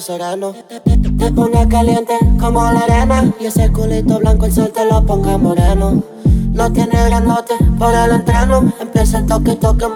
[0.00, 0.54] Sereno.
[1.18, 3.32] Te ponga caliente como la arena.
[3.40, 6.02] Y ese culito blanco el sol te lo ponga moreno.
[6.52, 8.72] No tiene grandote por el entreno.
[8.80, 9.86] Empieza el toque, toque,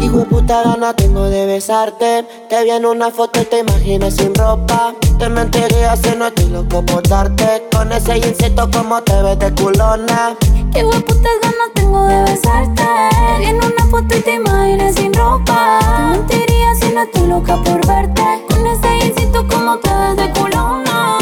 [0.00, 2.26] Hijo de puta tengo de besarte.
[2.48, 4.94] Te vi en una foto y te imaginas sin ropa.
[5.18, 7.68] Te mentiría si no estoy loco por darte.
[7.70, 10.36] Con ese insecto como te ves de culona.
[10.72, 12.82] Qué putas ganas tengo de besarte.
[13.42, 15.78] En una foto y te imaginas sin ropa.
[15.80, 18.22] Te mentiría si no estoy loca por verte.
[18.48, 21.19] Con ese insecto como te ves de culona.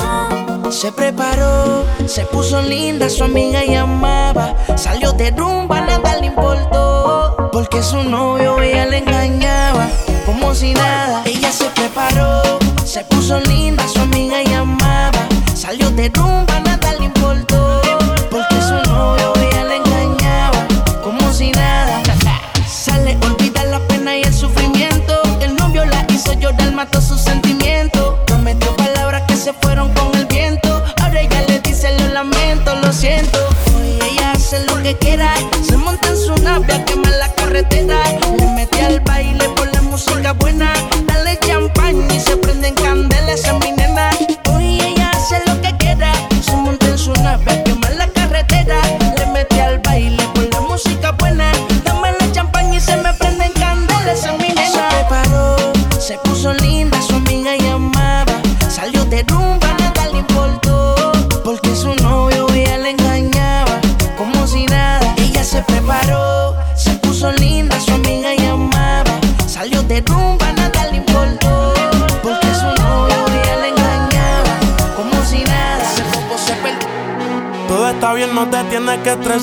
[0.71, 4.55] Se preparó, se puso linda, su amiga llamaba.
[4.77, 7.49] Salió de rumba, nada le importó.
[7.51, 9.89] Porque su novio ella le engañaba,
[10.27, 11.23] como si nada.
[11.25, 15.27] Ella se preparó, se puso linda, su amiga llamaba.
[15.55, 16.61] Salió de rumba,
[34.89, 35.58] que quiera.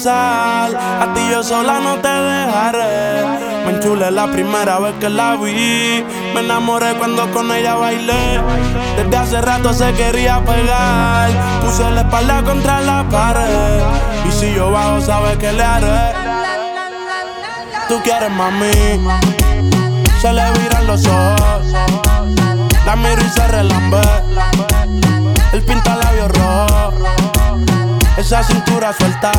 [0.03, 3.23] A ti yo sola no te dejaré.
[3.65, 6.03] Me enchulé la primera vez que la vi.
[6.33, 8.41] Me enamoré cuando con ella bailé.
[8.97, 11.29] Desde hace rato se quería pegar.
[11.61, 13.79] Puse la espalda contra la pared.
[14.27, 16.13] Y si yo bajo, sabes que le haré.
[17.87, 18.99] Tú quieres mami.
[20.19, 21.67] Se le viran los ojos.
[22.85, 24.01] La miro y se relambe.
[25.53, 27.24] El pinta labios rojo
[28.17, 29.31] esa cintura suelta.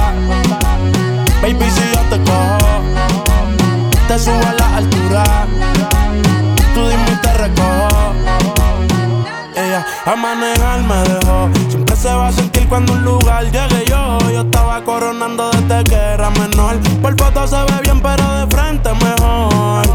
[1.40, 2.82] Baby, si yo te cojo,
[4.08, 5.46] te subo a la altura.
[6.74, 8.12] Tú dime y te recojo.
[9.54, 11.48] Ella a manejar me dejó.
[11.68, 14.18] Siempre se va a sentir cuando un lugar llegue yo.
[14.30, 16.78] Yo estaba coronando desde que era menor.
[17.00, 19.86] Por foto se ve bien, pero de frente mejor.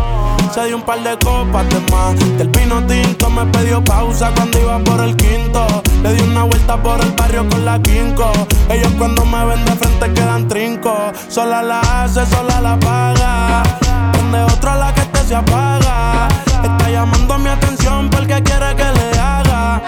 [0.53, 2.37] Se dio un par de copas de más.
[2.37, 5.65] Del vino tinto me pidió pausa cuando iba por el quinto.
[6.03, 8.29] Le di una vuelta por el barrio con la quinco.
[8.69, 10.93] Ellos cuando me ven de frente quedan trinco.
[11.29, 13.63] Sola la hace, sola la paga.
[14.11, 16.27] Donde otra la que este se apaga.
[16.61, 19.81] Está llamando mi atención porque quiere que le haga.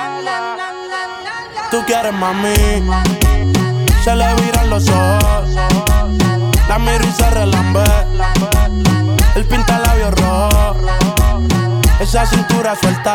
[1.71, 2.55] Tú quieres mami.
[4.01, 5.49] Se le viran los ojos.
[6.73, 7.83] La miro y se relambé.
[9.35, 10.75] El pinta labios rojo.
[11.99, 13.13] Esa cintura suelta.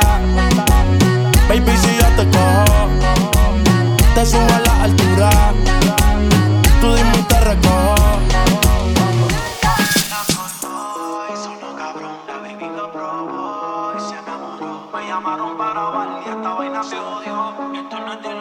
[1.48, 2.88] Baby, si yo te cojo,
[4.14, 5.30] te subo a la altura.
[6.80, 8.18] Tú dime y te recojo.
[15.08, 17.54] llamaron para bailar y esta vaina se odió.
[17.74, 18.37] Esto no es de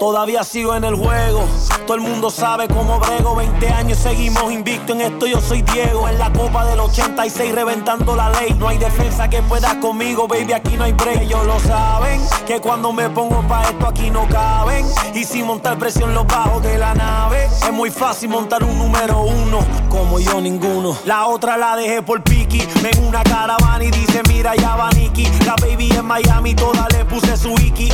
[0.00, 1.44] Todavía sigo en el juego.
[1.86, 3.36] Todo el mundo sabe cómo brego.
[3.36, 5.26] 20 años seguimos invicto en esto.
[5.26, 6.08] Yo soy Diego.
[6.08, 8.54] En la copa del 86 reventando la ley.
[8.58, 10.54] No hay defensa que pueda conmigo, baby.
[10.54, 11.22] Aquí no hay break.
[11.22, 12.18] Ellos lo saben.
[12.46, 14.86] Que cuando me pongo pa' esto aquí no caben.
[15.14, 17.44] Y sin montar presión los bajos de la nave.
[17.44, 19.58] Es muy fácil montar un número uno.
[19.90, 20.96] Como yo ninguno.
[21.04, 22.66] La otra la dejé por Piki.
[22.82, 25.26] Ven una caravana y dice: Mira, ya va Nicky.
[25.44, 27.90] La baby en Miami, toda le puse su Iki.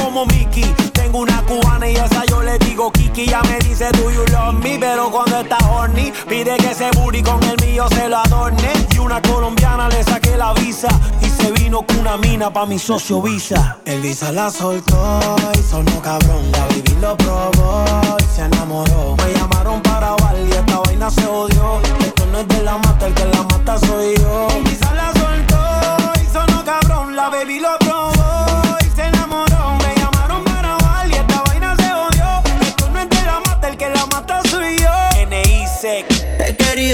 [0.00, 0.64] Como Mickey.
[0.92, 3.26] Tengo una cubana y esa yo le digo Kiki.
[3.26, 7.22] Ya me dice do you love me, pero cuando está horny, pide que ese booty
[7.22, 8.72] con el mío se lo adorne.
[8.92, 10.88] Y una colombiana le saqué la visa
[11.22, 13.78] y se vino con una mina pa' mi socio Visa.
[13.84, 16.50] El Visa la soltó y sonó cabrón.
[16.52, 17.84] La baby lo probó
[18.18, 19.16] y se enamoró.
[19.16, 21.80] Me llamaron para bailar y esta vaina se odió.
[22.00, 24.48] Esto no es de la mata, el que la mata soy yo.
[24.56, 27.14] El Visa la soltó y sonó cabrón.
[27.14, 27.78] La baby lo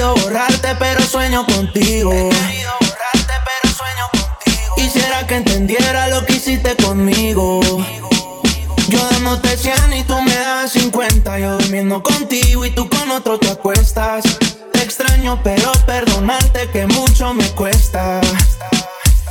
[0.06, 2.12] querido borrarte, pero sueño contigo.
[2.12, 4.74] He querido borrarte, pero sueño contigo.
[4.76, 7.60] Quisiera que entendiera lo que hiciste conmigo.
[8.88, 11.38] Yo dándote 100 y tú me das 50.
[11.38, 14.24] Yo durmiendo contigo y tú con otro te acuestas.
[14.72, 18.20] Te extraño, pero perdonarte que mucho me cuesta.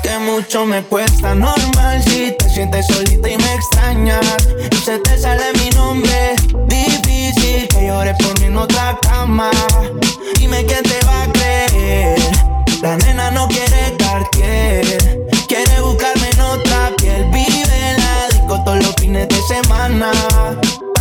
[0.03, 4.47] Que mucho me cuesta normal si te sientes solita y me extrañas.
[4.71, 6.35] Y se te sale mi nombre
[7.63, 9.49] que llores por mí en otra cama.
[10.37, 12.19] Dime quién te va a creer.
[12.81, 14.85] La nena no quiere Cartier,
[15.47, 17.25] quiere buscarme en otra piel.
[17.31, 20.11] Vive en la disco todos los fines de semana.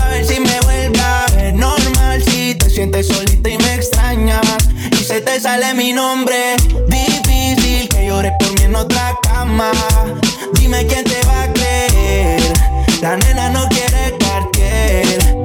[0.00, 2.22] A ver si me vuelve a normal.
[2.22, 4.46] Si te sientes solita y me extrañas.
[4.92, 6.56] Y se te sale mi nombre.
[6.88, 9.72] Difícil que llores por mí en otra cama.
[10.52, 12.52] Dime quién te va a creer.
[13.02, 15.44] La nena no quiere Cartier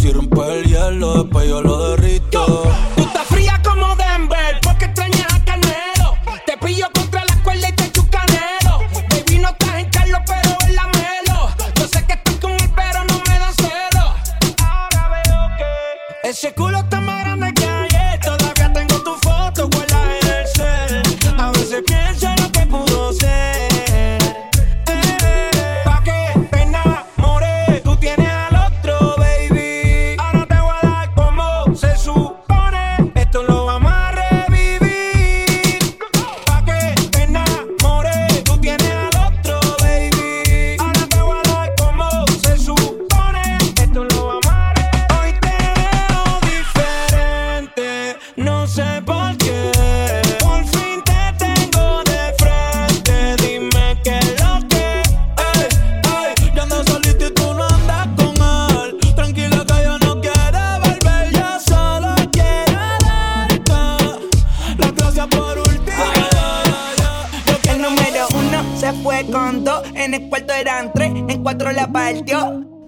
[0.00, 2.64] Si rompe el hielo, después yo lo derrito.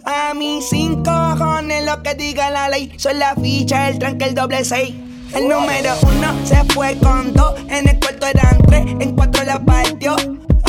[0.05, 4.35] A mí cinco cojones lo que diga la ley, son la ficha, el tranque, el
[4.35, 4.95] doble seis.
[5.35, 9.59] El número uno se fue con dos, en el cuarto eran tres, en cuatro la
[9.65, 10.15] partió.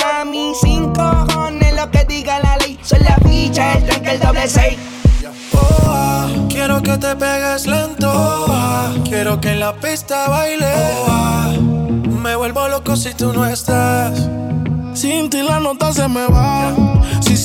[0.06, 4.20] A mí cinco cojones lo que diga la ley, son la ficha, el tranque, el
[4.22, 4.78] doble seis.
[5.54, 8.46] Oh, quiero que te pegues lento.
[9.04, 10.72] Quiero que en la pista baile.
[11.08, 11.52] Oh,
[12.24, 14.30] me vuelvo loco si tú no estás.
[14.94, 16.74] Sin ti la nota se me va.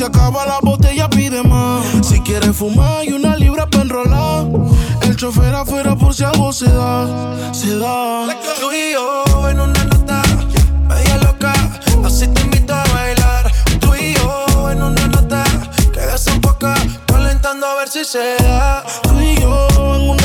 [0.01, 1.85] Se acaba la botella, pide más.
[2.01, 4.47] Si quieres fumar y una libra para enrolar.
[5.03, 7.53] El chofer afuera por si algo se da.
[7.53, 8.27] Se da.
[8.59, 10.23] Tú y yo en una nota
[10.89, 11.53] media loca.
[12.03, 13.53] Así te invito a bailar.
[13.79, 15.45] Tú y yo en una nota
[15.93, 16.73] que desenfoca.
[17.05, 18.83] Calentando a ver si se da.
[19.03, 20.20] Tú y yo en una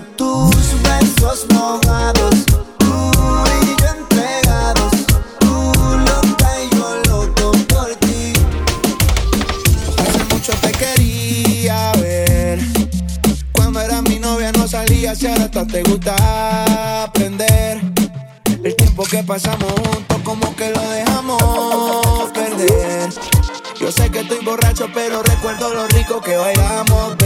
[0.00, 2.44] tus besos mojados,
[2.78, 3.12] tú
[3.62, 4.92] y yo entregados,
[5.38, 8.32] tú loca y yo loco por ti.
[9.98, 12.60] Hace mucho te quería ver,
[13.52, 17.80] cuando eras mi novia no salías y ahora hasta te gusta aprender.
[18.64, 23.10] El tiempo que pasamos juntos como que lo dejamos perder.
[23.78, 27.23] Yo sé que estoy borracho, pero recuerdo lo rico que bailamos.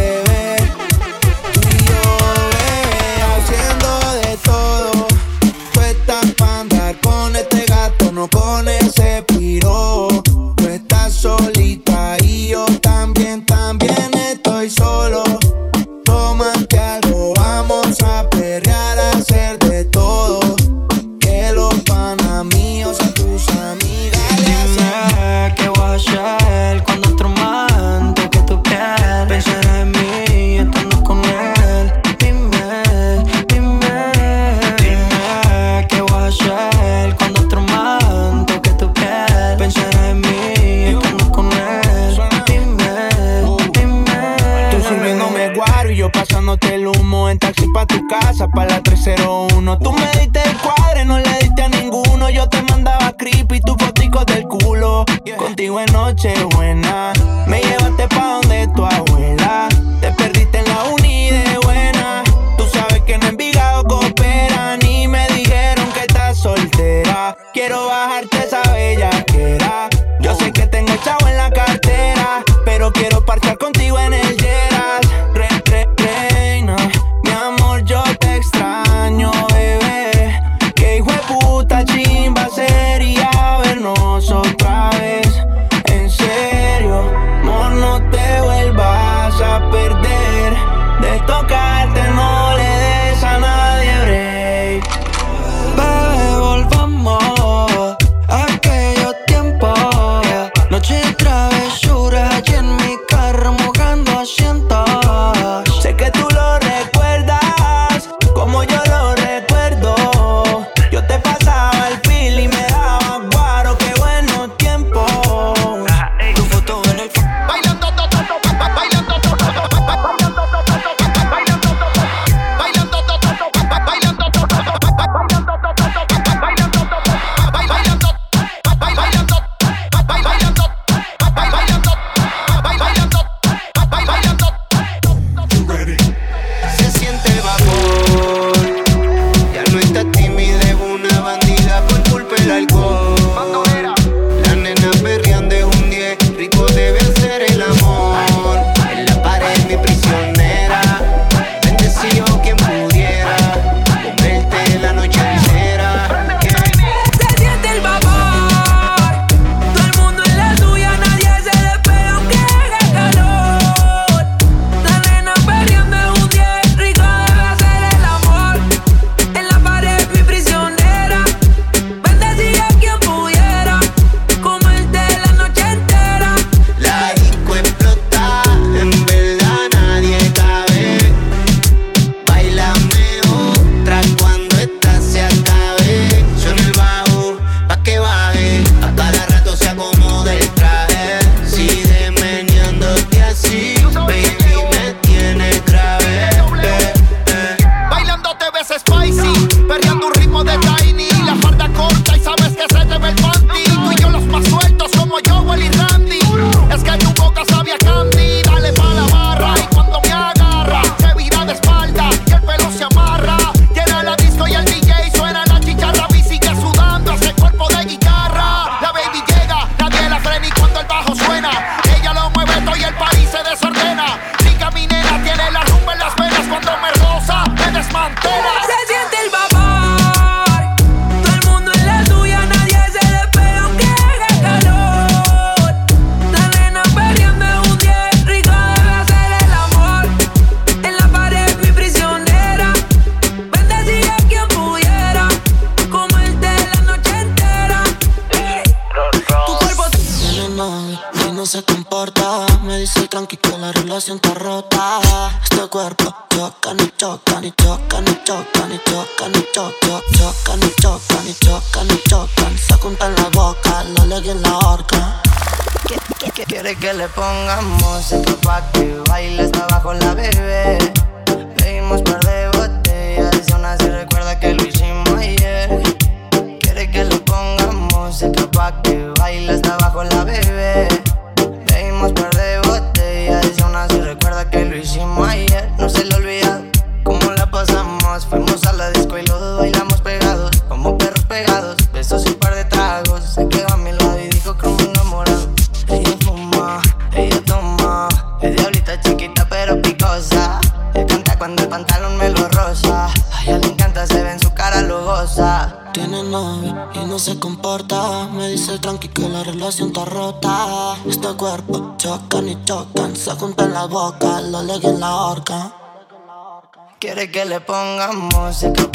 [317.33, 318.35] que le pongamos.
[318.35, 318.88] música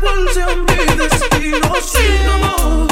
[0.00, 2.89] cual se han mi destino sin amor.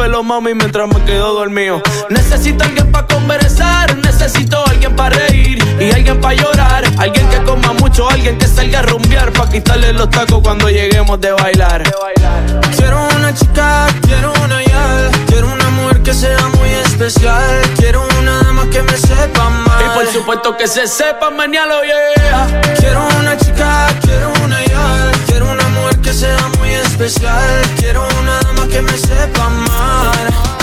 [0.00, 1.82] el mami, mientras me quedo dormido.
[2.10, 6.84] Necesito alguien para conversar, necesito alguien para reír y alguien para llorar.
[6.98, 11.20] Alguien que coma mucho, alguien que salga a rumbear para quitarle los tacos cuando lleguemos
[11.20, 11.82] de bailar.
[12.76, 17.62] Quiero una chica, quiero una yal, quiero una mujer que sea muy especial.
[17.76, 19.84] Quiero una dama que me sepa mal.
[19.84, 22.60] Y por supuesto que se sepa mañana, yeah.
[22.78, 27.62] Quiero una chica, quiero una yal, quiero una mujer que sea muy especial.
[27.78, 28.41] Quiero una
[28.72, 30.61] que me sepa amar.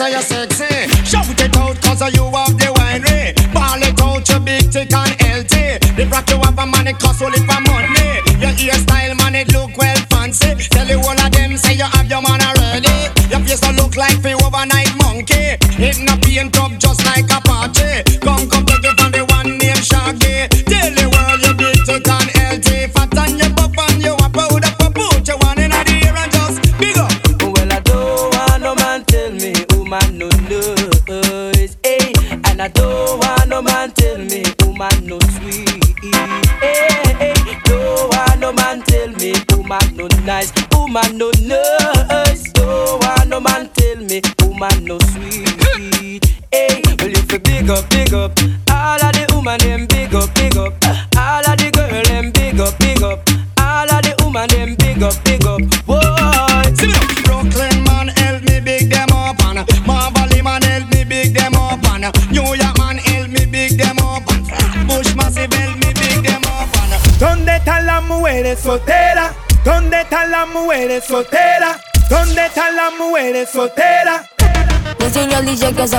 [0.00, 0.39] さやせ。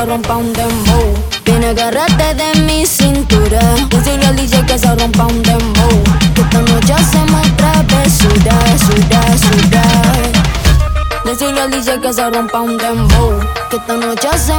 [0.02, 1.14] se rompa un dembow.
[1.70, 3.62] Agarrarte de mi cintura.
[3.90, 6.04] Decirle al DJ que se rompa un dembow.
[6.36, 9.84] Que esta noche hacemos travesura, sura, sura.
[11.24, 13.40] Decirle al DJ que se rompa un dembow.
[13.70, 14.51] Que esta noche hacemos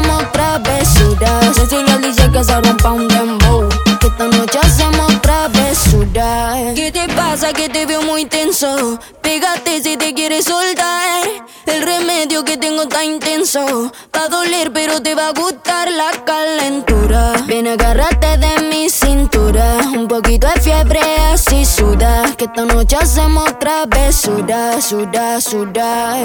[22.55, 26.19] Esta noche hacemos otra vez Sudar, sudar, sudar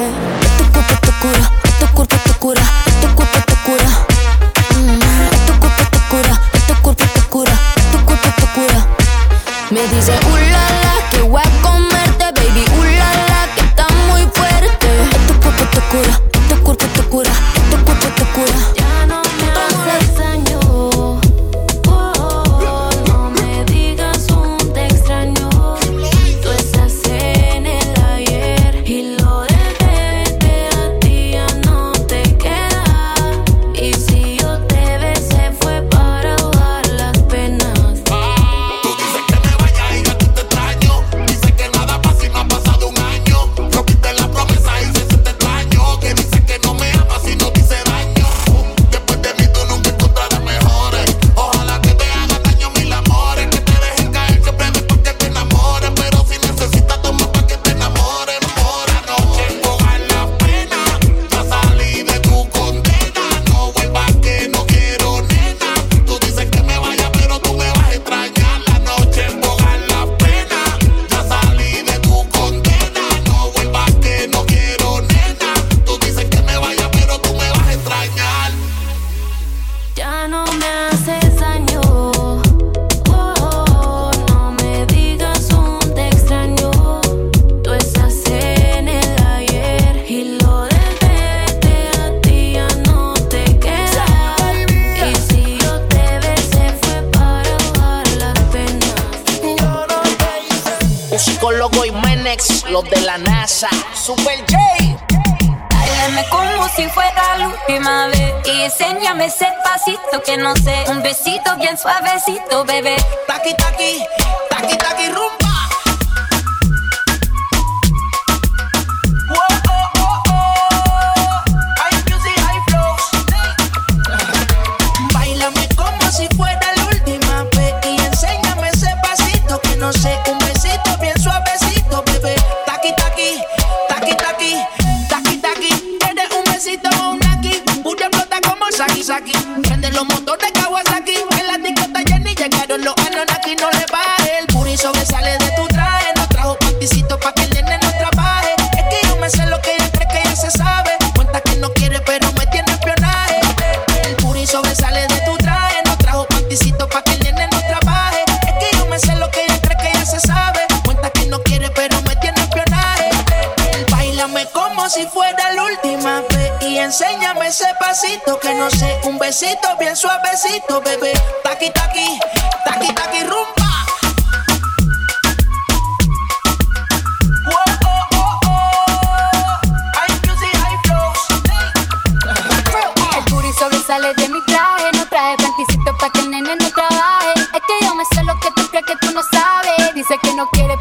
[0.58, 2.62] Tu cuerpo te cura, tu cuerpo te cura,
[3.00, 3.90] tu cuerpo te cura.
[4.76, 7.52] Mm, tu cuerpo te cura, tu cuerpo te cura,
[7.94, 8.88] tu cuerpo te cura.
[9.72, 14.88] Me dice, uh la que voy a comerte Baby, uh la que está muy fuerte.
[15.28, 16.27] Tu cuerpo te cura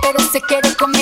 [0.03, 0.96] pero se quiere comer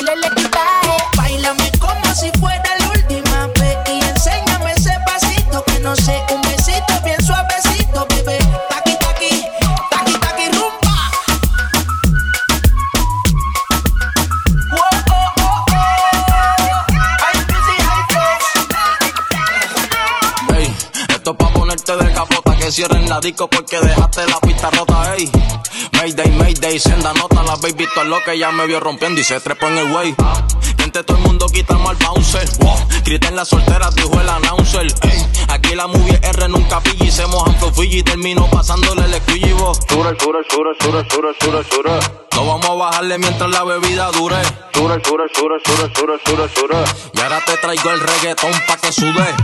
[22.74, 25.30] cierren la disco porque dejaste la pista rota, ey.
[25.92, 29.38] Mayday, Mayday, senda nota, la baby todo lo que ya me vio rompiendo y se
[29.38, 30.12] trepó en el way.
[30.76, 32.48] Gente, todo el mundo quitamos al bouncer.
[32.58, 32.76] Wow.
[33.04, 34.86] Griten las solteras, dijo el announcer.
[35.02, 39.72] Ey, aquí la movie R nunca pilla y se mojan y termino pasándole el esquillo.
[39.88, 42.00] Sura, sura, sura, sura, sura, sura, sura.
[42.34, 44.42] No vamos a bajarle mientras la bebida dure.
[44.72, 46.84] Sura, sura, sura, sura, sura, sura, sura.
[47.14, 49.34] Y ahora te traigo el reggaetón pa' que sude.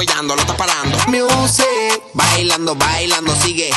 [0.00, 0.96] Huellando, lo está parando.
[1.08, 3.70] Music, bailando, bailando, sigue.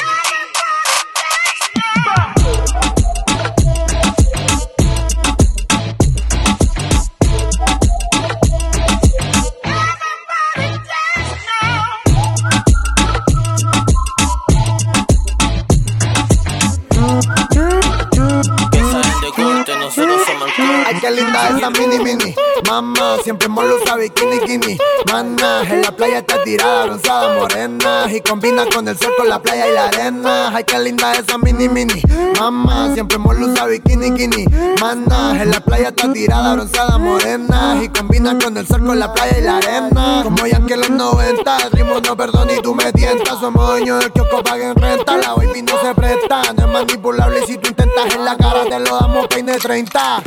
[20.86, 22.36] Ay, qué linda esa mini mini.
[22.68, 24.78] Mamá, siempre molo usa bikini bikini.
[25.12, 28.06] Mana, en la playa está tirada, bronzada, morena.
[28.12, 30.52] Y combina con el sol, con la playa y la arena.
[30.56, 32.02] Ay, qué linda esa mini mini.
[32.40, 34.46] Mamá, siempre molo usa bikini bikini.
[34.80, 37.80] Mana, en la playa está tirada, bronzada, morena.
[37.82, 40.22] Y combina con el sol, con la playa y la arena.
[40.24, 43.40] Como ya que los 90, el no perdona y tú me tientas.
[43.40, 45.18] Somos dueños del kiosco, paguen renta.
[45.18, 47.42] La baby no se presta, no es manipulable.
[47.44, 50.24] Y si tú intentas en la cara, te lo damos peine 30.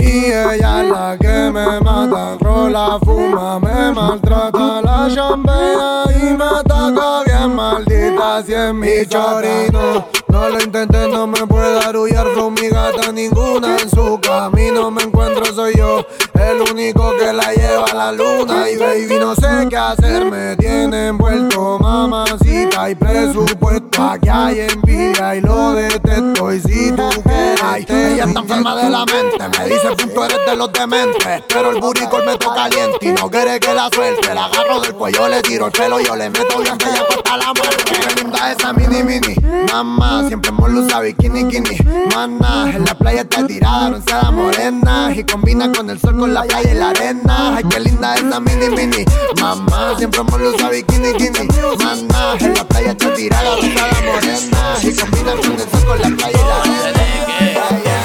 [0.00, 6.44] Y ella es la que me mata, rola, fuma, me maltrata la champea y me
[6.44, 10.06] ataca bien maldita si es mi chorino.
[10.28, 15.02] No lo intenté, no me puede arullar con mi gata ninguna en su camino me
[15.02, 16.06] encuentro soy yo,
[16.40, 18.70] el único que la lleva a la luna.
[18.70, 22.90] Y baby no sé qué hacer, me tiene envuelto mamacita.
[22.90, 25.36] Y presupuesto, aquí hay envidia.
[25.36, 26.52] Y lo detesto.
[26.52, 30.38] Y si tú quieres, ay, ella está enferma de la mente, me dice punto eres
[30.46, 32.98] de los dementes, pero el buricol me toca caliente.
[33.00, 36.16] Y no quiere que la suelte, la agarro del cuello, le tiro el pelo, yo
[36.16, 39.34] le meto bien que ella hasta la muerte, qué linda esa mini mini,
[39.72, 41.78] mamá, siempre usa bikini bikini,
[42.14, 46.42] mana, en la playa está tirada, bronceada morena, y combina con el sol, con la
[46.42, 49.04] playa y la arena, ay qué linda esa mini mini,
[49.40, 51.48] mamá, siempre molo usa bikini bikini,
[51.82, 56.16] mana, en la playa está tirada, bronceada morena, y combina con el sol, con la
[56.16, 57.99] playa y la arena.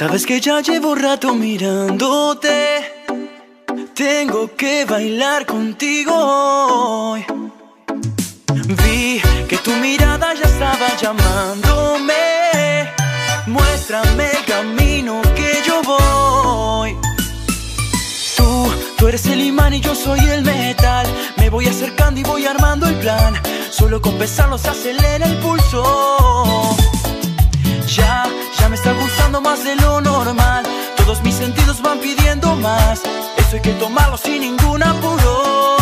[0.03, 2.57] sabes que ya llevo rato mirándote.
[3.95, 7.25] Tengo que bailar contigo hoy.
[8.83, 12.15] Vi que tu mirada ya estaba llamándome.
[13.47, 16.97] Muéstrame el camino que yo voy.
[18.37, 21.07] Tú, tú eres el imán y yo soy el metal.
[21.37, 23.35] Me voy acercando y voy armando el plan.
[23.71, 26.82] Solo con pensarlo se acelera el pulso.
[28.73, 30.65] Me está gustando más de lo normal.
[30.97, 33.03] Todos mis sentidos van pidiendo más.
[33.37, 35.77] Eso hay que tomarlo sin ningún apuro.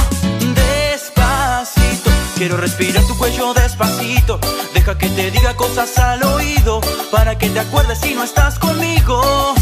[0.57, 4.41] Despacito, quiero respirar tu cuello despacito.
[4.75, 6.81] Deja que te diga cosas al oído.
[7.13, 9.55] Para que te acuerdes si no estás conmigo.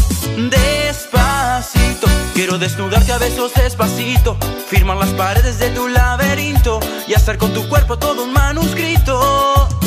[0.49, 4.37] Despacito, quiero desnudarte a besos despacito.
[4.69, 6.79] Firmar las paredes de tu laberinto.
[7.07, 9.78] Y hacer con tu cuerpo todo un manuscrito.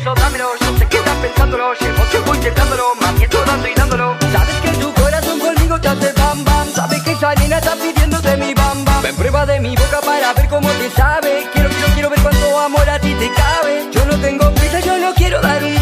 [0.00, 0.48] Beso, dámelo.
[0.60, 1.74] No te quedas pensándolo.
[1.74, 2.84] Llevo tiempo intentándolo.
[3.00, 4.16] Más miento dando y dándolo.
[4.32, 6.68] Sabes que tu corazón conmigo te hace bam bam.
[6.72, 9.02] Sabes que esa nena está pidiéndote mi bam bam.
[9.02, 11.48] Ven prueba de mi boca para ver cómo te sabe.
[11.52, 13.88] Quiero, quiero, quiero ver cuánto amor a ti te cabe.
[13.92, 15.79] Yo no tengo prisa, yo no quiero dar un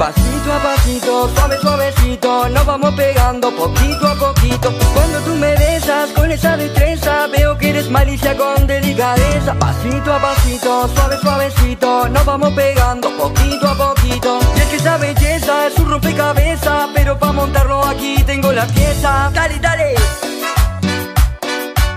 [0.00, 2.48] Pasito a pasito, suave, suavecito.
[2.48, 4.72] Nos vamos pegando poquito a poquito.
[4.94, 9.52] Cuando tú me besas con esa destreza, veo que eres malicia con delicadeza.
[9.58, 12.08] Pasito a pasito, suave, suavecito.
[12.08, 14.38] Nos vamos pegando poquito a poquito.
[14.56, 16.88] Y es que esa belleza es un rompecabezas.
[16.94, 19.30] Pero para montarlo aquí tengo la pieza.
[19.34, 19.94] Dale, dale.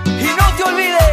[0.05, 1.12] Y no te olvides,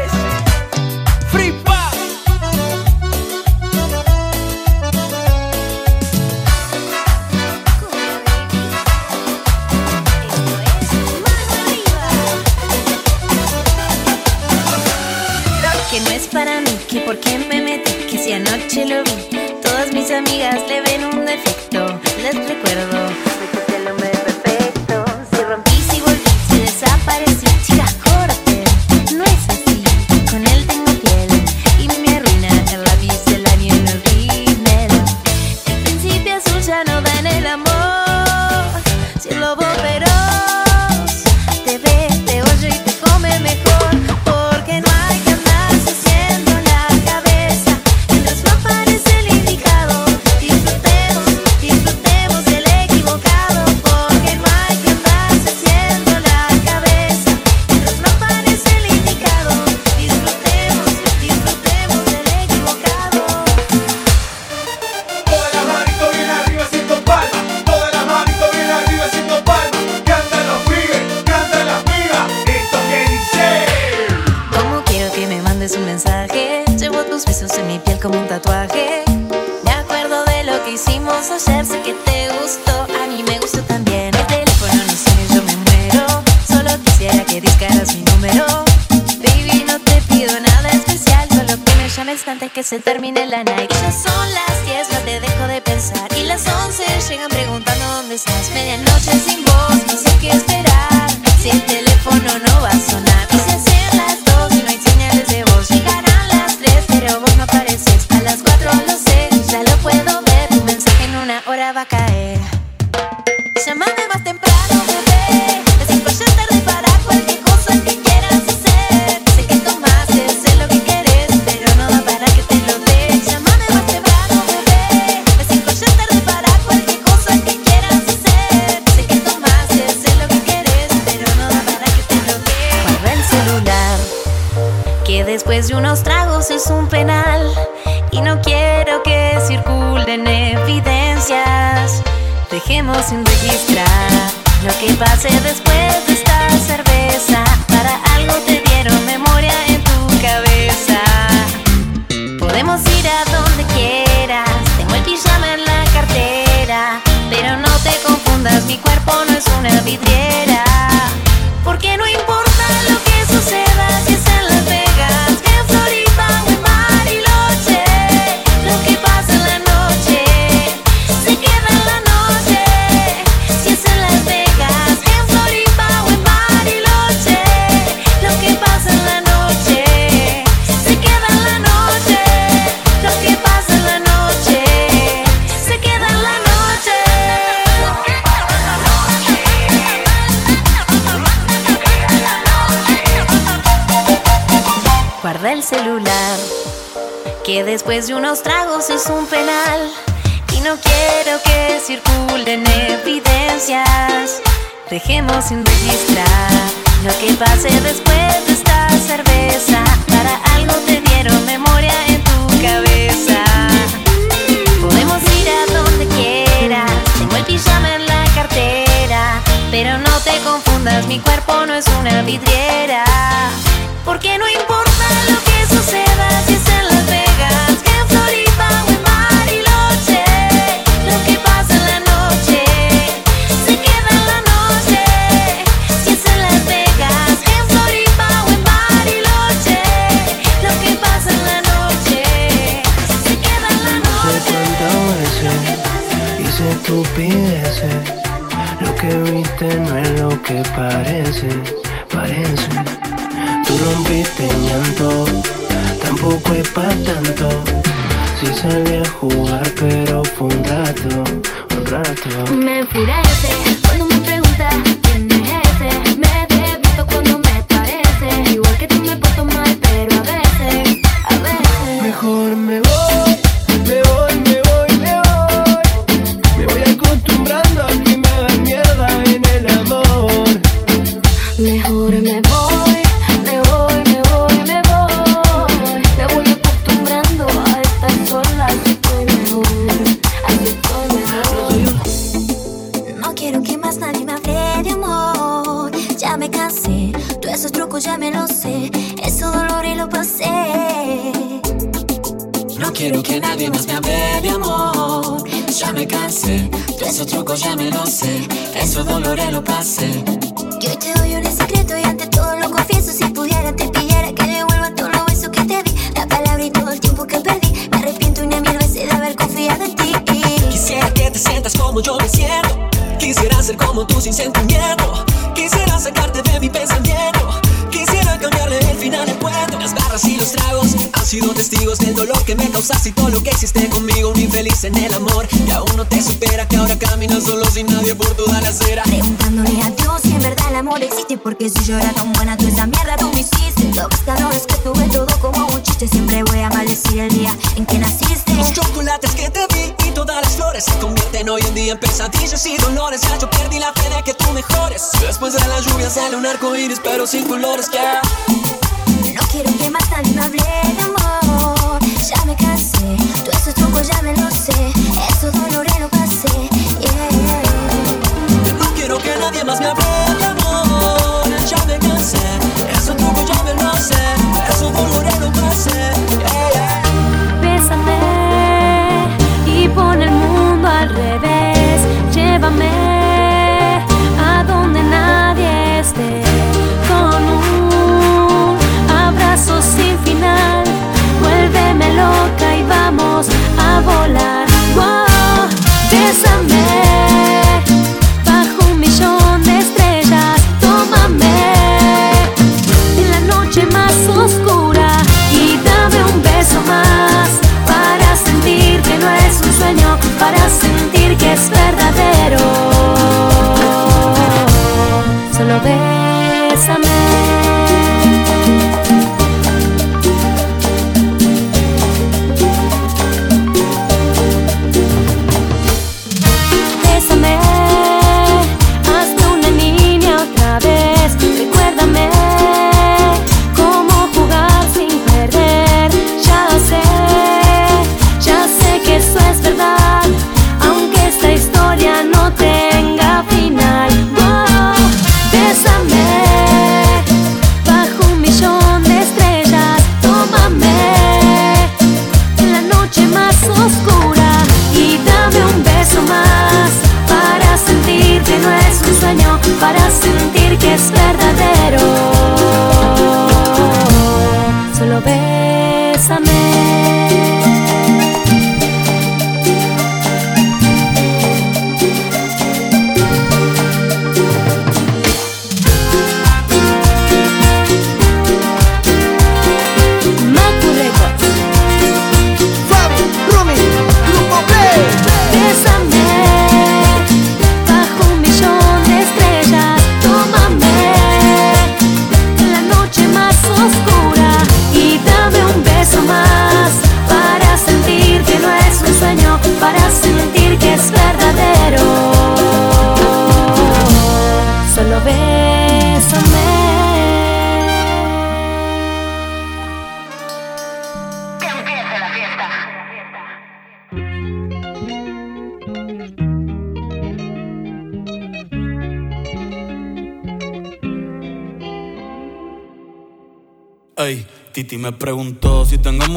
[17.11, 19.36] por qué me metí, que si anoche lo vi.
[19.64, 22.99] Todas mis amigas le ven un defecto, les recuerdo.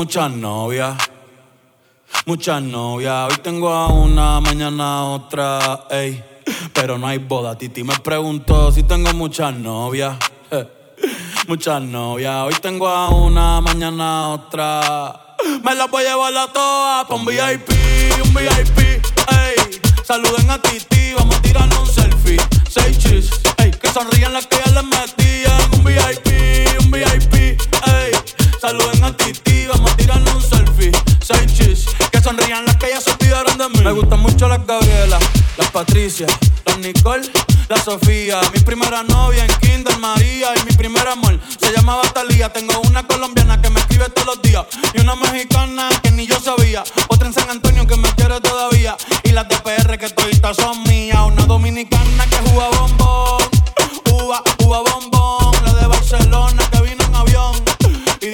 [0.04, 0.98] Muchas novias.
[2.26, 3.32] Muchas novias.
[3.32, 5.88] Hoy tengo a una, mañana otra.
[5.90, 6.22] Ey.
[6.74, 7.58] Pero no hay boda.
[7.58, 10.18] Titi me preguntó si tengo muchas novias.
[11.48, 12.36] Muchas novias.
[12.44, 15.38] Hoy tengo a una, mañana otra.
[15.64, 17.70] Me las voy a llevar a todas pa' un VIP,
[18.26, 18.80] un VIP.
[18.80, 19.82] Ey.
[20.04, 22.42] Saluden a Titi, vamos a tirarnos un selfie.
[22.70, 23.72] Seis chis, ey.
[23.72, 25.62] Que sonrían las que ya les metían.
[25.78, 26.28] Un VIP,
[26.82, 28.13] un VIP, ey.
[28.64, 30.90] Saluden a Titi, vamos a un selfie.
[31.20, 33.82] Seis chis, que sonrían las que ya se olvidaron de mí.
[33.84, 35.20] Me gustan mucho las Gabriela,
[35.58, 36.28] las Patricia,
[36.66, 37.30] las Nicole,
[37.68, 38.40] la Sofía.
[38.54, 42.54] Mi primera novia en Kinder María y mi primer amor se llamaba Talía.
[42.54, 46.40] Tengo una colombiana que me escribe todos los días y una mexicana que ni yo
[46.40, 46.86] sabía.
[47.10, 50.93] Otra en San Antonio que me quiere todavía y las de que toditas son mías.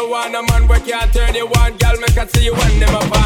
[0.00, 2.80] You one a man where can't turn you on Girl make I see you when
[2.80, 3.19] them upon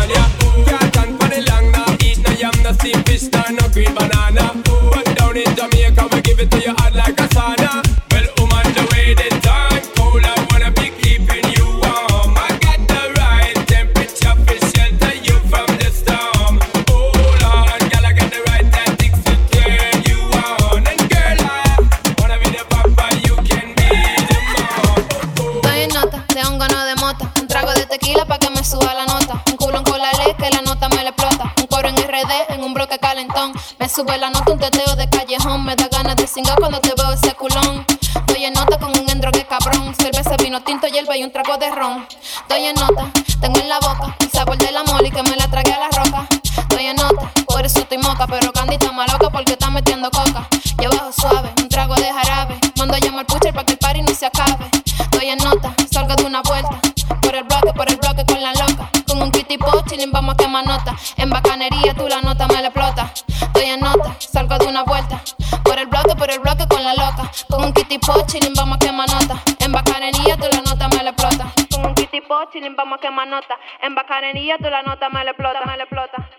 [42.47, 43.14] Estoy en nota,
[74.15, 76.31] En bacanería tú la nota me la explota, me la explota.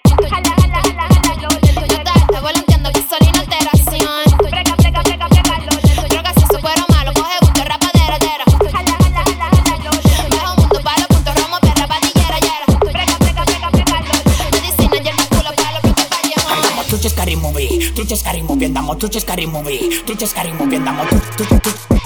[16.87, 20.79] Truches scary movie, truches scary movie, andamos truches scary movie, truches scary movie,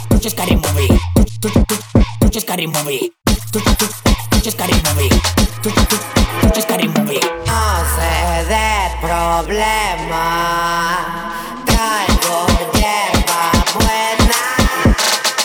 [0.09, 3.13] truches scary movie, tru- tru- tru- truches scary movie,
[4.39, 5.99] tru- tru-
[6.41, 7.19] truches scary movie.
[7.45, 7.61] No
[7.95, 8.11] sé
[8.47, 8.67] de
[9.01, 10.25] problema.
[11.65, 14.41] Traigo hierba buena.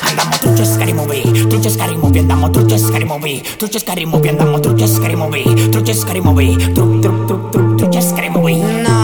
[0.09, 4.61] Andamos truches scary movie, truches scary movie, andamos truches scary movie, truches scary movie, andamos
[4.62, 8.59] truches scary movie, truches scary movie, tru- tru- tru- tru- truches scary movie.
[8.62, 9.04] No sé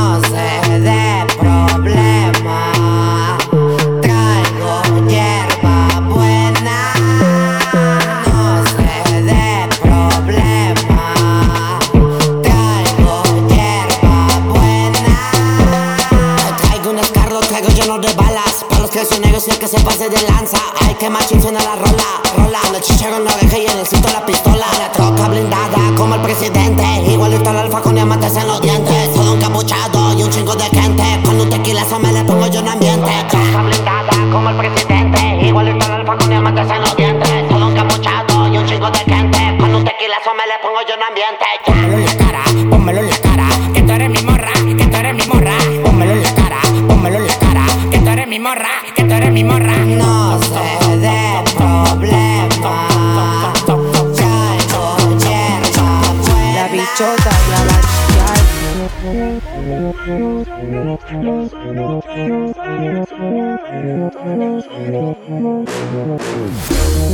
[19.70, 20.58] se pase de lanza.
[20.80, 22.20] Ay, que machín suena la rola.
[22.36, 24.66] Rola, en el chichero la oreja y en el cinto la pistola.
[24.78, 26.84] La troca blindada como el presidente.
[27.06, 29.14] Igualito al alfa con diamantes en los dientes.
[29.14, 31.04] Todo encapuchado y un chingo de gente.
[31.24, 33.10] Con un tequilazo me le pongo yo en ambiente.
[33.28, 35.46] Troca blindada como el presidente.
[35.46, 37.48] Igualito al alfa con diamantes en los dientes.
[37.48, 39.56] Todo encapuchado y un chingo de gente.
[39.60, 42.09] Con un tequilazo me le pongo yo en ambiente.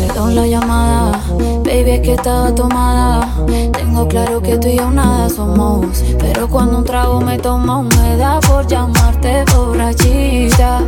[0.06, 1.20] Perdón la llamada,
[1.64, 3.28] baby es que estaba tomada.
[3.72, 6.02] Tengo claro que tú y yo nada somos.
[6.18, 10.80] Pero cuando un trago me toma, me da por llamarte borrachita.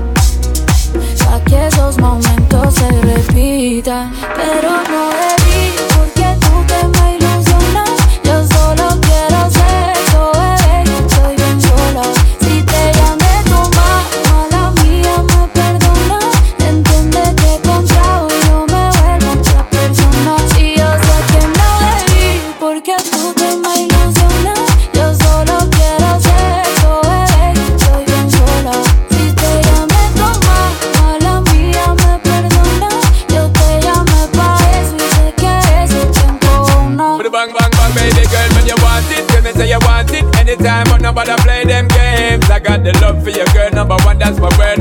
[1.25, 4.12] Pa' que esos momentos se repitan.
[4.35, 5.28] Pero no debí,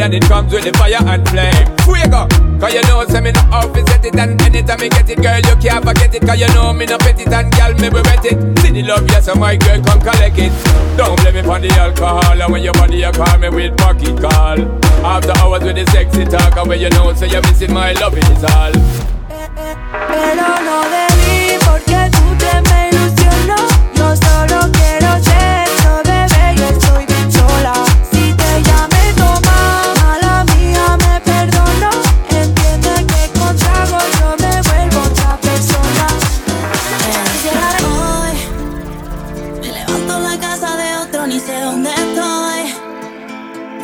[0.07, 1.67] and it comes with the fire and flame.
[2.13, 2.29] Up,
[2.61, 5.21] cause you know, say me no off is set it, and anytime me get it,
[5.21, 7.89] girl, you can't forget it, cause you know me no pet it, and girl, me
[7.89, 8.37] be wet it.
[8.59, 10.53] See the love, yes, and my girl, come collect it.
[10.95, 14.15] Don't blame me for the alcohol, and when your body, you call me with pocket
[14.21, 14.63] call.
[15.03, 18.15] After hours with the sexy talk, and when you know, say you're missing my love,
[18.15, 18.71] it is all.
[19.27, 19.75] Eh, eh,
[20.07, 21.16] pero no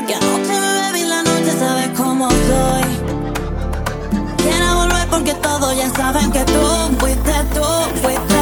[0.06, 2.84] Porque anoche me bebí la noche, sabes cómo soy.
[4.36, 7.64] Quiero volver porque todos ya saben que tú fuiste tú,
[8.02, 8.33] fuiste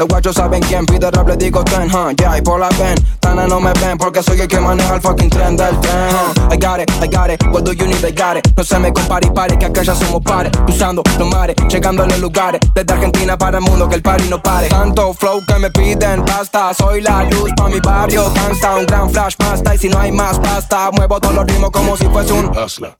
[0.00, 2.94] Los guachos saben quién pide rap, le digo ten, huh, yeah, y por la ven,
[3.34, 6.14] No me ven porque soy el que maneja el fucking tren del tren.
[6.52, 8.46] I got it, I got it, what do you need, I got it.
[8.56, 12.02] No se me compare y pare, que acá ya somos pares, usando los mares, llegando
[12.02, 14.68] a los lugares, desde Argentina para el mundo, que el party no pare.
[14.68, 19.10] Tanto flow que me piden basta, soy la luz pa' mi barrio, gangsta, un gran
[19.10, 22.32] flash basta, y si no hay más pasta, muevo todos los ritmos como si fuese
[22.32, 22.52] un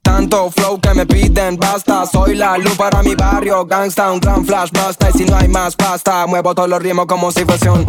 [0.03, 2.07] tanto flow que me piden basta.
[2.07, 5.11] Soy la luz para mi barrio Gangsta, un gran flash basta.
[5.11, 7.87] Y si no hay más pasta Muevo todos los ritmos como si fuese un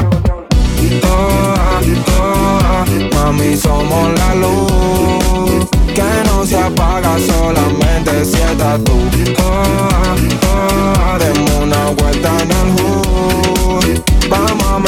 [3.13, 8.97] Mami somos la luz Que no se apaga solamente si estás tú
[9.35, 14.79] toa, Demos una vuelta en el hood Vamos a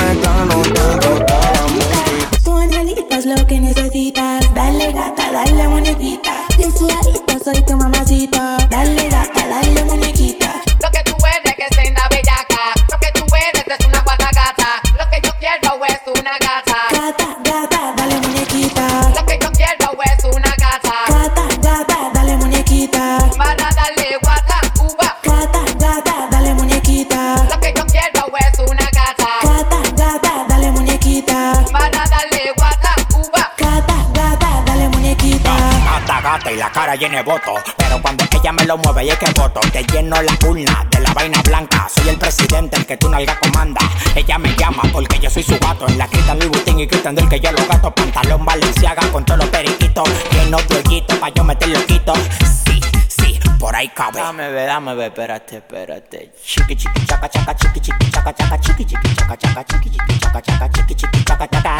[0.45, 2.03] la música
[2.43, 4.53] Tú angelitas lo que necesitas.
[4.53, 6.33] Dale gata, dale muñequita.
[6.59, 8.62] Yo soy tu mamacita.
[36.51, 37.53] Y la cara llena de voto.
[37.77, 40.99] Pero cuando ella me lo mueve y es que voto, que lleno la urna de
[40.99, 41.89] la vaina blanca.
[41.89, 43.81] Soy el presidente, el que tú nalga comanda.
[44.13, 45.87] Ella me llama porque yo soy su gato.
[45.87, 47.93] En la crita Louis Vuitton y Cristian del que yo lo gato.
[47.95, 50.07] Pantalón Valenciaga con todos los periquitos.
[50.31, 52.13] Lleno de hoyito pa' yo meter loquito.
[52.65, 54.19] Sí, sí, por ahí cabe.
[54.19, 56.33] Dame ver, dame ver, espérate, espérate.
[56.45, 60.41] Chiqui, chiqui, chaca, chaca, chiqui, chiqui, chaca, chaca, chiqui, chiqui, chaca, chaca, chiqui, chiqui, chaca,
[60.41, 61.77] chaca, chiqui, chiqui, chaca, chaca.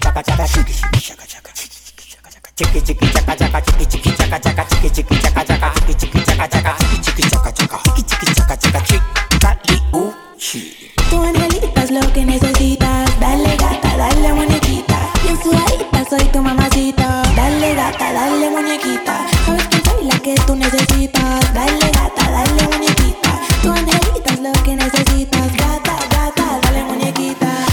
[0.00, 1.83] Chaca, chaca, chiqui, chiqui, chaca, chaca, chiqui,
[2.56, 2.80] chiqui.
[2.82, 6.76] Chiqui, chaca, chaca, chiqui, chiqui, chaca, chaca, chiqui, chiqui, chaca, chaca, chiqui, chiqui, chaca, chaca,
[6.78, 10.92] chiqui, chiqui, chaca, chaca, chiqui, chiqui, chaca, chaca, chiqui, uchi.
[11.10, 13.20] Tú angelitas lo que necesitas.
[13.20, 14.98] Dale gata, dale muñequita.
[15.22, 17.22] Bien sudadita, soy tu mamacita.
[17.36, 19.26] Dale gata, dale muñequita.
[19.46, 21.54] Sabes que soy la que tú necesitas.
[21.54, 23.40] Dale gata, dale muñequita.
[23.62, 25.56] Tú angelitas lo que necesitas.
[25.56, 27.66] Gata, gata, dale muñequita.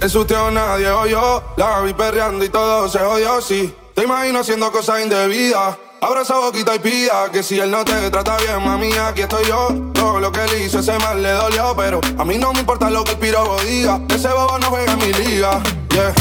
[0.00, 3.74] En su tío nadie oyó, la vi perreando y todo se odió, sí.
[3.98, 5.76] Te imagino haciendo cosas indebidas.
[6.00, 9.44] Abra esa boquita y pida que si él no te trata bien, mami, aquí estoy
[9.46, 9.70] yo.
[9.92, 12.90] Todo lo que él hizo, ese mal le dolió, pero a mí no me importa
[12.90, 14.00] lo que el pirobo diga.
[14.08, 15.60] Ese bobo no juega en mi liga,
[15.90, 16.14] yeah.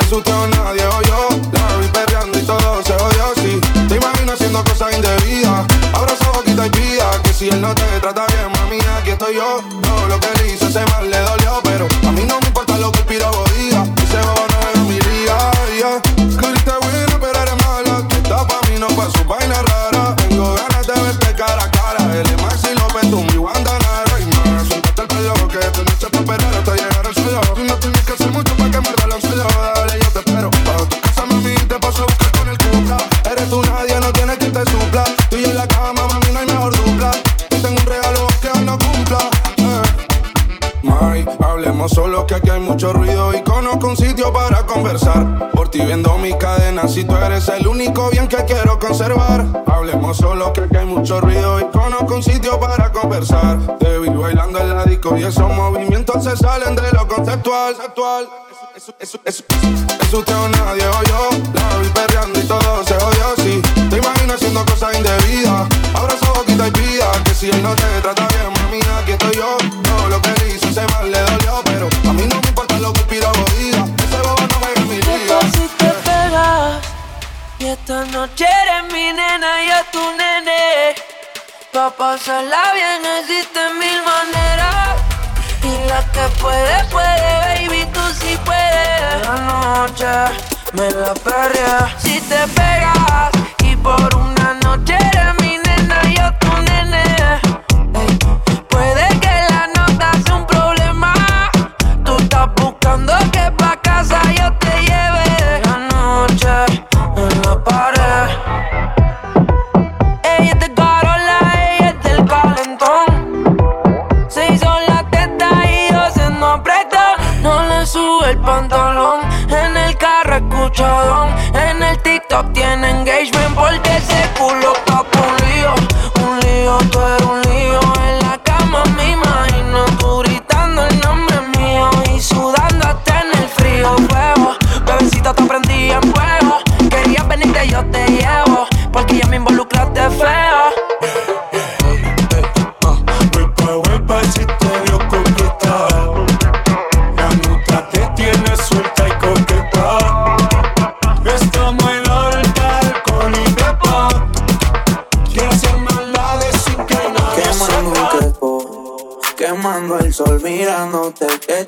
[0.00, 1.28] Es usted o nadie o yo.
[1.52, 3.60] La vi perreando y todo se odió, sí.
[3.88, 5.66] Te imagino haciendo cosas indebidas.
[5.92, 9.36] Abra esa boquita y pida que si él no te trata bien, mami, aquí estoy
[9.36, 9.62] yo.
[9.82, 12.76] Todo lo que él hizo, ese mal le dolió, pero a mí no me importa
[12.76, 13.69] lo que el pirobo diga.
[47.00, 49.46] si tú eres el único bien que quiero conservar.
[49.66, 53.78] Hablemos solo que hay mucho ruido y conozco un sitio para conversar.
[53.78, 57.74] Te vi bailando en la disco y esos movimientos se salen de lo conceptual.
[58.76, 61.49] Eso, eso, eso, eso, eso, eso,
[90.80, 91.99] me la perrea.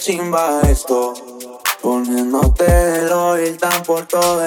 [0.03, 1.15] chimba esto.
[1.81, 2.65] Poniéndote
[2.99, 4.42] el oil tan por todo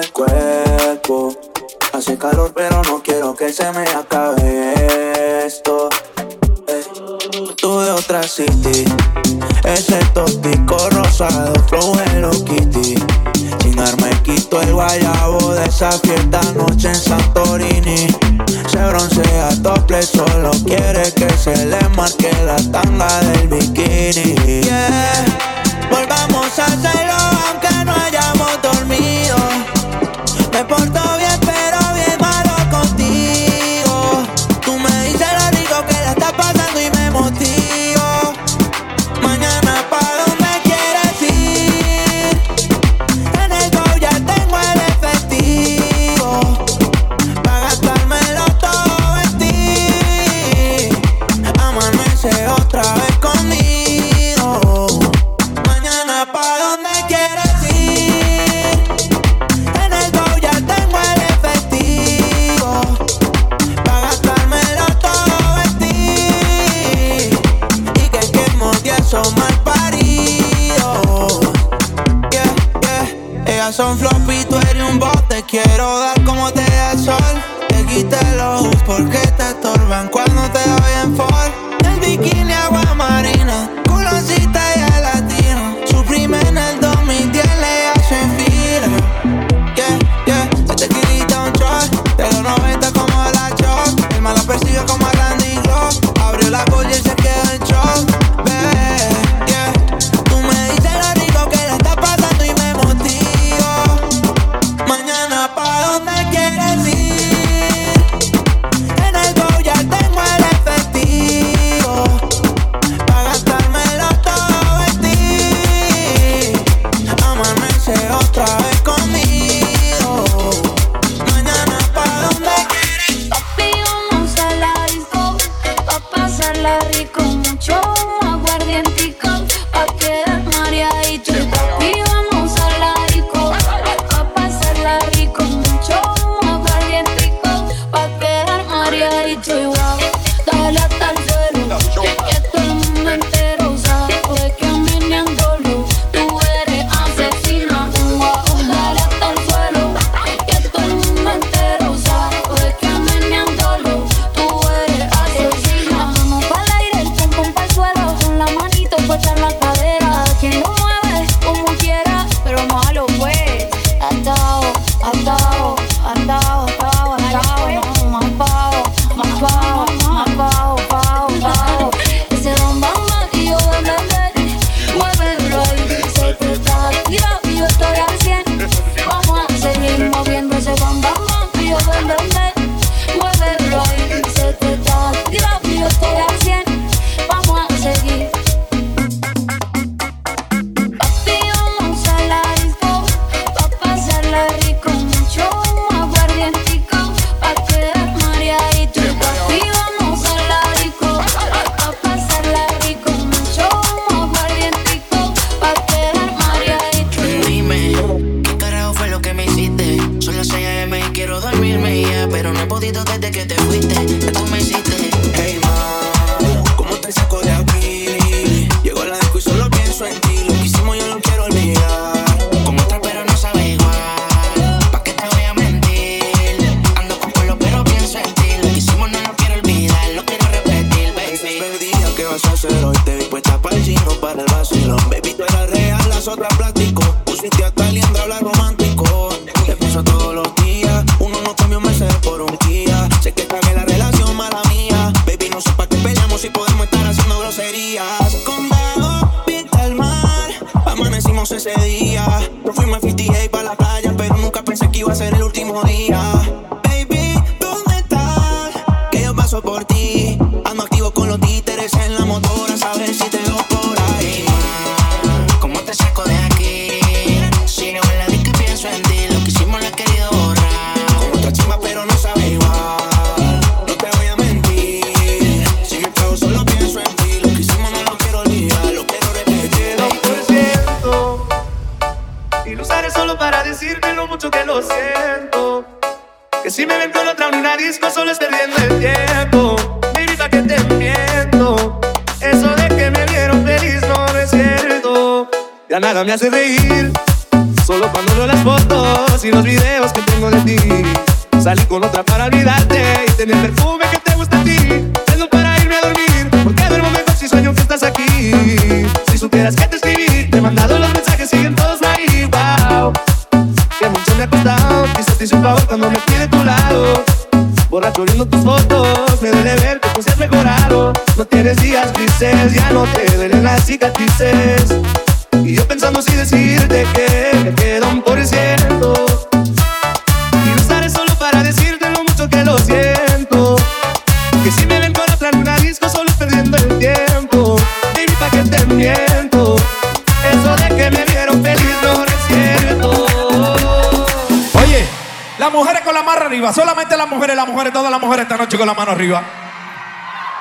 [348.76, 349.42] Estoy con la mano arriba.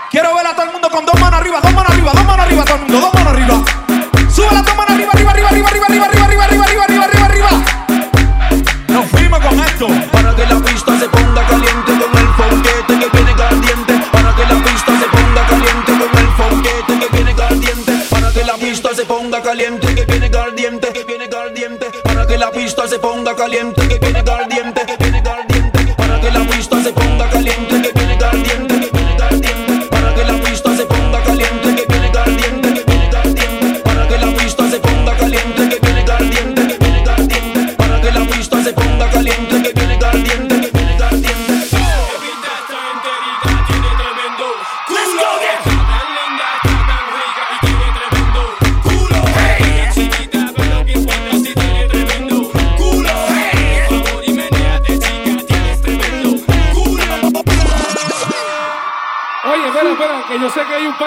[0.10, 2.46] Quiero ver a todo el mundo con dos manos arriba, dos manos arriba, dos manos
[2.46, 3.64] arriba, todo el mundo, dos manos arriba.
[4.32, 7.04] Sube las dos manos arriba, arriba, arriba, arriba, arriba, arriba, arriba, arriba, arriba, arriba, arriba,
[7.04, 7.50] arriba, arriba.
[8.88, 9.88] Nos fuimos con esto.
[10.14, 13.94] Para que la pista se ponga caliente con el fonquete que viene caliente.
[14.14, 17.94] Para que la pista se ponga caliente con el fonquete que viene caliente.
[18.10, 21.92] Para que la pista se ponga caliente que viene caliente, que viene caliente.
[22.02, 23.95] Para que la pista se ponga caliente.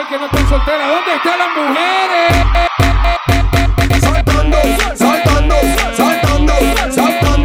[0.09, 0.89] que no están solteras.
[0.89, 2.32] ¿Dónde están las mujeres?
[4.01, 4.56] Saltando,
[4.97, 5.55] saltando,
[5.97, 6.44] saltando,
[6.89, 7.43] saltando,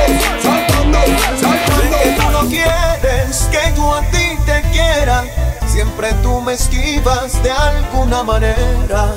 [0.41, 1.01] saltando,
[1.31, 1.97] saltando.
[2.01, 5.23] Que tú no quieres que yo a ti te quiera.
[5.67, 9.12] Siempre tú me esquivas de alguna manera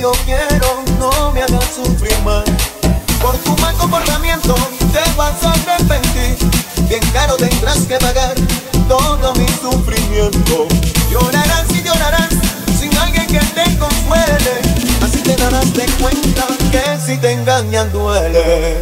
[0.00, 2.44] yo quiero, no me hagas sufrir más.
[3.20, 4.54] Por tu mal comportamiento
[4.92, 6.38] te vas a arrepentir.
[6.88, 8.34] Bien caro tendrás que pagar
[8.88, 10.66] todo mi sufrimiento.
[11.10, 12.30] Llorarás y llorarás
[12.78, 14.54] sin alguien que te consuele.
[15.02, 18.80] Así te darás de cuenta que si te engañan duele.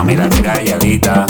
[0.00, 1.26] Mami que calladita,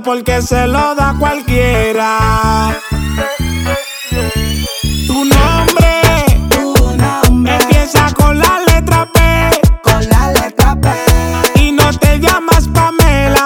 [0.00, 2.76] porque se lo da cualquiera.
[5.06, 6.00] Tu nombre,
[7.44, 9.20] empieza con la letra P.
[9.82, 10.88] Con la letra P.
[11.60, 13.44] Y no te llamas Pamela,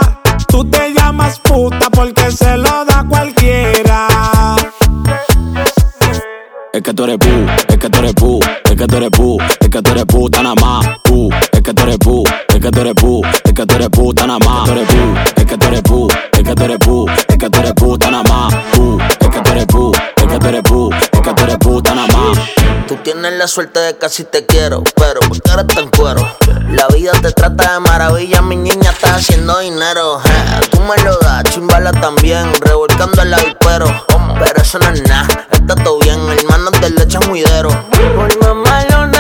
[0.49, 4.09] tú te llamas puta porque se lo da cualquiera.
[6.73, 7.29] Es que tú eres pu,
[7.69, 10.43] es que tú eres pu, es que tú eres pu, es que tú eres puta
[10.43, 10.87] nada más.
[11.05, 13.89] Pu, es que tú eres pu, es que tú eres pu, es que tú eres
[13.91, 14.65] puta nada más.
[14.65, 16.32] Tú eres pu, es que tú eres pu, es que
[16.63, 18.55] tú eres pu, es que tú eres puta nada más.
[18.73, 21.57] Pu, es que tú eres pu, es que tú eres pu, es que tú eres
[21.59, 22.39] puta nada más.
[22.87, 26.25] Tú tienes la suerte de que así te quiero, pero porque está en cuero.
[26.71, 30.21] La vida te trata de maravilla, mi niña está haciendo dinero.
[30.21, 30.69] je.
[30.69, 33.87] Tú me lo das, chimbala también, revolcando el pero
[34.39, 37.71] Pero eso no es nada, está todo bien, hermano de leche juidero.
[38.15, 39.12] Por más malona que sea,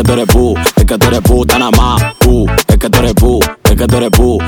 [0.00, 2.02] que tú eres pu, es que tú eres puta nada más.
[2.20, 4.38] Pu, es que tú eres pu, es que tú eres pu,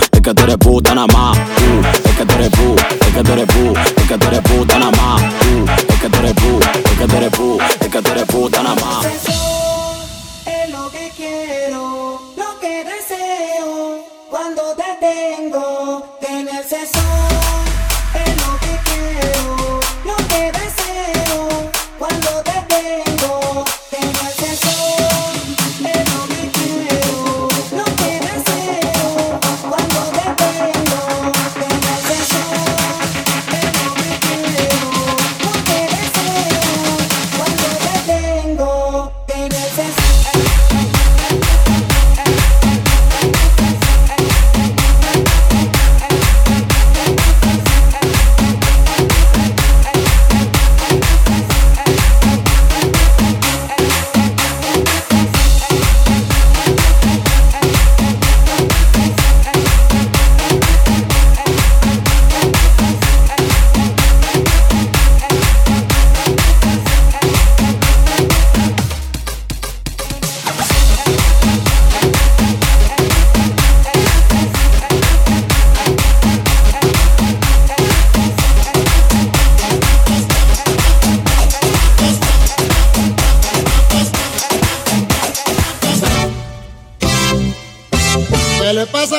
[10.46, 14.04] es lo que quiero, lo que deseo.
[14.30, 16.06] Cuando te tengo.
[18.14, 21.70] Es lo que quiero, lo que deseo.
[21.98, 23.11] Cuando te tengo,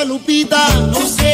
[0.04, 0.68] Lupita.
[0.92, 1.33] No sé.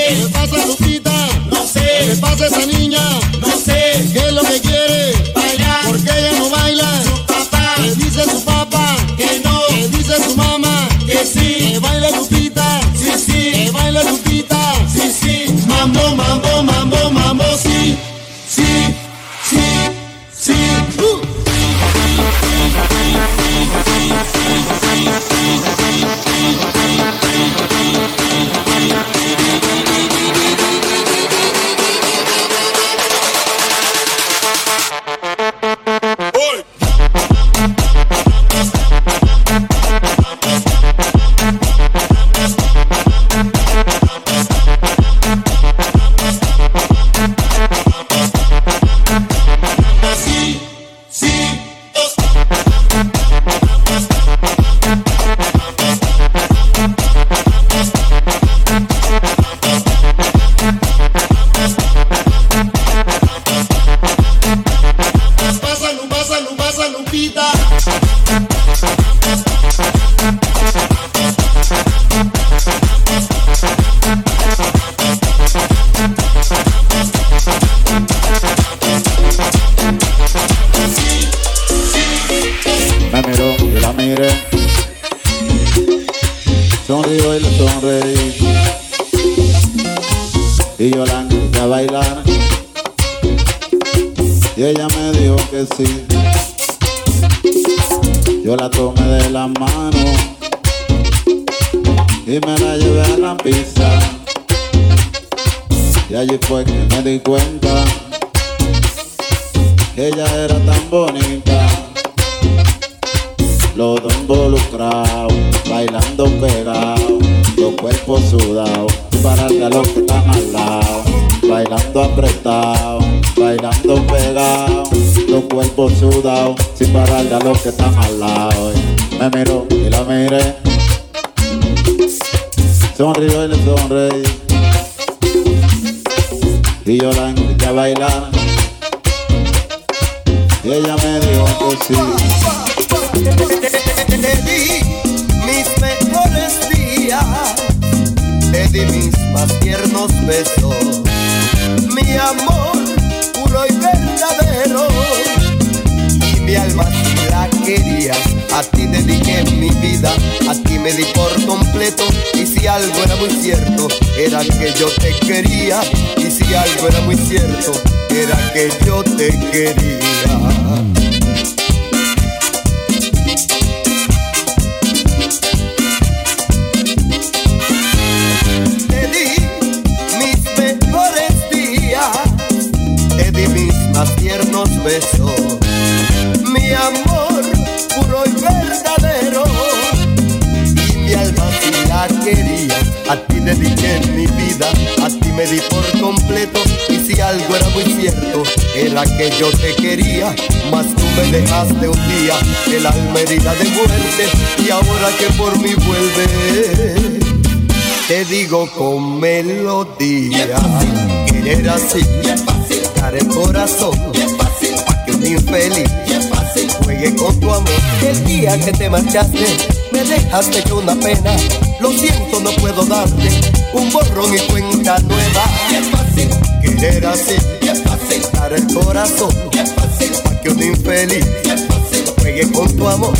[217.03, 219.47] El día que te marchaste,
[219.91, 221.35] me dejaste con una pena.
[221.81, 223.41] Lo siento, no puedo darte
[223.73, 225.45] un borrón y cuenta nueva.
[225.71, 226.29] Y es fácil
[226.61, 229.35] querer así, es fácil dar el corazón.
[229.51, 233.15] Y es fácil para que un infeliz y juegue con tu amor.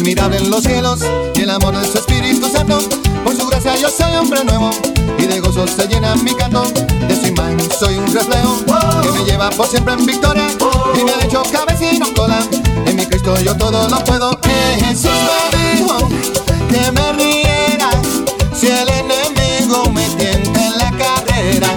[0.00, 1.00] admirable en los cielos
[1.34, 2.78] y el amor de su Espíritu Santo.
[3.22, 4.70] Por su gracia yo soy hombre nuevo
[5.18, 6.62] y de gozo se llena mi canto.
[7.06, 8.56] De su imán soy un reflejo
[9.02, 10.48] que me lleva por siempre en victoria
[10.98, 12.38] y me ha hecho cabecino cola.
[12.86, 14.40] En mi Cristo yo todo lo puedo.
[14.40, 15.10] Que Jesús
[15.52, 16.08] me dijo
[16.70, 17.90] que me riera
[18.58, 21.74] si el enemigo me tienta en la carrera.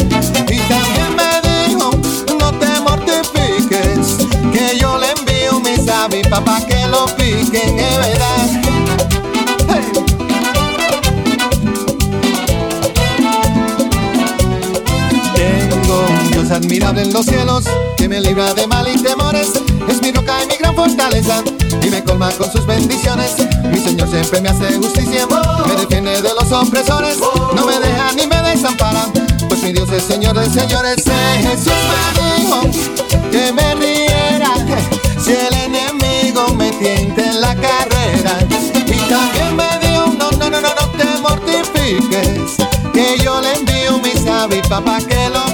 [0.50, 1.92] Y también me dijo
[2.40, 4.18] no te mortifiques
[4.54, 7.06] que yo le envío mis avis papá que lo
[7.54, 8.50] que te verás.
[9.68, 9.92] Hey.
[15.36, 17.66] Tengo Dios admirable en los cielos
[17.96, 19.52] que me libra de mal y temores.
[19.88, 21.44] Es mi roca y mi gran fortaleza
[21.84, 23.36] y me colma con sus bendiciones.
[23.72, 25.28] Mi Señor siempre me hace justicia,
[25.68, 27.20] me defiende de los opresores,
[27.56, 29.06] no me deja ni me desampara.
[29.48, 31.04] Pues mi Dios es Señor de señores,
[31.38, 31.74] Jesús
[32.16, 32.62] me dijo
[33.32, 33.76] que me
[36.84, 38.40] valiente en la carrera.
[38.86, 42.58] Y también me dio, no, no, no, no, no te mortifiques,
[42.94, 45.53] que yo le envío mis avispas papá que lo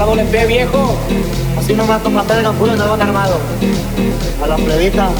[0.00, 0.96] comprado el EP viejo.
[1.58, 3.38] Así nomás con papel de conjuro no van armado.
[4.42, 5.10] A la plebita.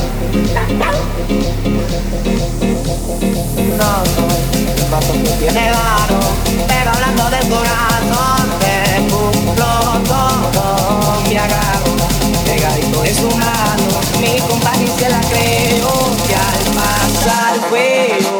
[3.79, 6.21] No soy el paso que tiene varo,
[6.67, 8.75] pero hablando de corazón te
[9.11, 9.71] cumplo
[10.09, 11.21] todo.
[11.29, 11.91] Mi agrado,
[12.47, 15.93] pegadito es humano, mi compañía se la creo
[16.27, 18.40] que al pasar juego.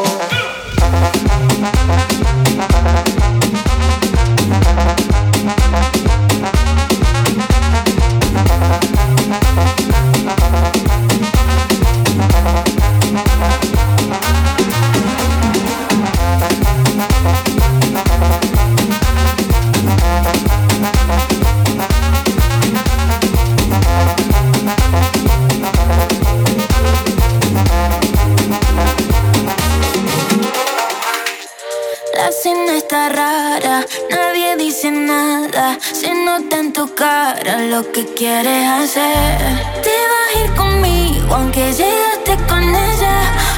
[37.35, 39.37] para lo que quieres hacer.
[39.83, 43.15] Te vas a ir conmigo aunque llegaste con ella.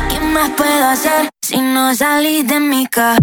[0.10, 3.23] ¿Qué más puedo hacer si no salís de mi casa?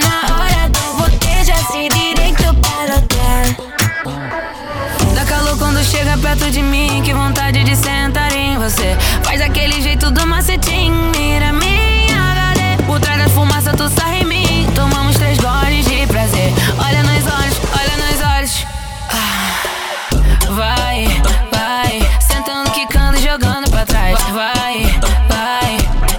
[6.37, 8.95] perto de mim, que vontade de sentar em você.
[9.23, 12.83] Faz aquele jeito do macetinho, mira minha HD.
[12.85, 14.71] Por trás da fumaça, tu sai em mim.
[14.73, 16.53] Tomamos três goles de prazer.
[16.79, 18.65] Olha nos olhos, olha nos olhos.
[19.09, 20.53] Ah.
[20.53, 21.21] Vai,
[21.51, 24.17] vai, sentando, quicando jogando pra trás.
[24.31, 25.77] Vai, vai,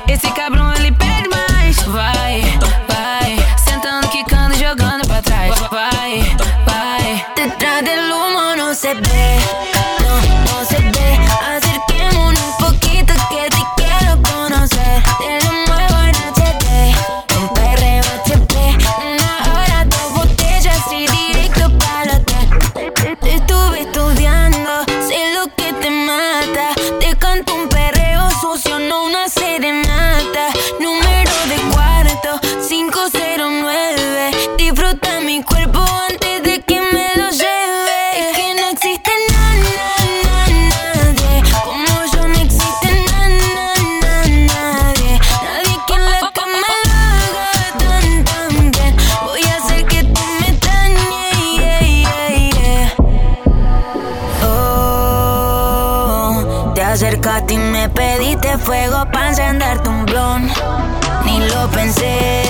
[0.09, 1.77] esse cabrão ele pede mais.
[1.85, 2.43] Vai,
[2.87, 5.55] vai, sentando, quicando jogando pra trás.
[5.71, 6.37] Vai,
[6.67, 7.27] vai.
[7.35, 9.72] Detrás del humo no se ve,
[58.59, 60.49] fuego para encenderte un blon.
[61.25, 62.42] Ni lo pensé.